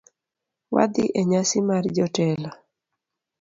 [0.75, 2.49] Wadhi enyasi mar jotelo